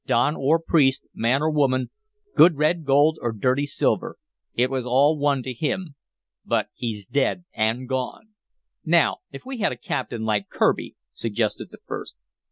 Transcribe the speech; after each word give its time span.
Don 0.07 0.35
or 0.35 0.59
priest, 0.59 1.05
man 1.13 1.43
or 1.43 1.51
woman, 1.51 1.91
good 2.35 2.55
red 2.55 2.85
gold 2.85 3.19
or 3.21 3.31
dirty 3.31 3.67
silver, 3.67 4.17
it 4.55 4.71
was 4.71 4.83
all 4.83 5.15
one 5.15 5.43
to 5.43 5.53
him. 5.53 5.93
But 6.43 6.69
he's 6.73 7.05
dead 7.05 7.45
and 7.53 7.87
gone!" 7.87 8.29
"Now, 8.83 9.17
if 9.31 9.45
we 9.45 9.59
had 9.59 9.71
a 9.71 9.77
captain 9.77 10.23
like 10.23 10.49
Kirby," 10.49 10.95
suggested 11.13 11.67
the 11.69 11.77
first. 11.85 12.17